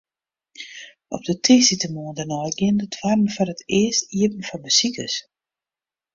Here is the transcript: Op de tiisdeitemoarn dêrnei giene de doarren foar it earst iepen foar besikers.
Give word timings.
Op 1.15 1.21
de 1.27 1.35
tiisdeitemoarn 1.43 2.17
dêrnei 2.17 2.51
giene 2.57 2.79
de 2.81 2.87
doarren 2.95 3.33
foar 3.35 3.49
it 3.53 3.67
earst 3.79 4.03
iepen 4.19 4.43
foar 4.47 4.63
besikers. 4.67 5.15